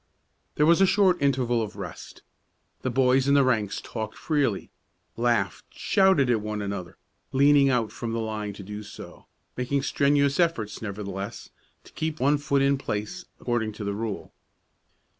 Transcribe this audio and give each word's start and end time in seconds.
There 0.55 0.65
was 0.65 0.81
a 0.81 0.87
short 0.87 1.21
interval 1.21 1.61
of 1.61 1.75
rest. 1.75 2.23
The 2.81 2.89
boys 2.89 3.27
in 3.27 3.35
the 3.35 3.43
ranks 3.43 3.79
talked 3.79 4.17
freely, 4.17 4.71
laughed, 5.15 5.65
shouted 5.69 6.27
at 6.27 6.41
one 6.41 6.59
another, 6.59 6.97
leaning 7.31 7.69
out 7.69 7.91
from 7.91 8.11
the 8.11 8.19
line 8.19 8.53
to 8.53 8.63
do 8.63 8.81
so, 8.81 9.27
making 9.55 9.83
strenuous 9.83 10.39
efforts, 10.39 10.81
nevertheless, 10.81 11.51
to 11.83 11.93
keep 11.93 12.19
one 12.19 12.39
foot 12.39 12.63
in 12.63 12.79
place, 12.79 13.25
according 13.39 13.73
to 13.73 13.83
the 13.83 13.93
rule. 13.93 14.33